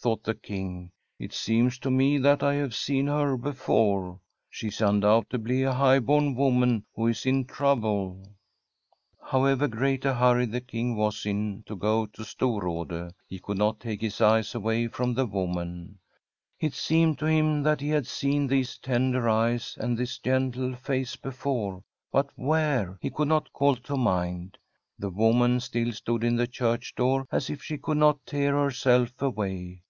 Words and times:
thought 0.02 0.24
the 0.24 0.34
King. 0.34 0.84
^ 0.86 0.90
It 1.22 1.34
seems 1.34 1.78
n> 1.84 1.94
me 1.94 2.16
that 2.16 2.42
I 2.42 2.54
have 2.54 2.74
seen 2.74 3.06
her 3.06 3.36
before. 3.36 4.18
S)h( 4.50 4.64
i$ 4.64 4.68
uoktoubtedly 4.86 5.68
a 5.68 5.74
high 5.74 5.98
bom 5.98 6.34
woman 6.34 6.86
who 6.94 7.06
is 7.08 7.26
in 7.26 7.44
trvHiWe/ 7.44 8.24
Hv>^^ver 9.28 9.70
great 9.70 10.06
a 10.06 10.14
hurry 10.14 10.46
the 10.46 10.62
King 10.62 10.96
was 10.96 11.26
in 11.26 11.62
to 11.66 11.76
^> 11.76 12.12
to 12.14 12.22
Stv>nrade» 12.22 13.12
he 13.28 13.38
could 13.38 13.58
not 13.58 13.78
take 13.78 14.00
his 14.00 14.22
eyes 14.22 14.54
away 14.54 14.88
wc>m 14.88 15.12
the 15.16 15.26
HX>man. 15.28 15.96
It 16.58 16.72
seemed 16.72 17.18
to 17.18 17.26
him 17.26 17.62
that 17.64 17.82
he 17.82 17.90
had 17.90 18.04
$een 18.04 18.48
the$e 18.48 18.64
tender 18.80 19.28
eyes 19.28 19.76
and 19.78 19.98
this 19.98 20.16
gentle 20.18 20.76
face 20.76 21.16
be 21.16 21.30
fore, 21.32 21.82
but 22.10 22.30
where, 22.36 22.96
he 23.02 23.10
could 23.10 23.28
not 23.28 23.52
call 23.52 23.76
to 23.76 23.96
mind. 23.98 24.56
The 24.98 25.10
wvxtian 25.12 25.60
stilt 25.60 25.94
stood 25.94 26.24
in 26.24 26.36
the 26.36 26.46
church 26.46 26.94
door, 26.96 27.26
as 27.30 27.50
if 27.50 27.62
she 27.62 27.76
cvHild 27.76 28.14
iH>t 28.20 28.20
tear 28.24 28.54
herself 28.56 29.20
away. 29.20 29.82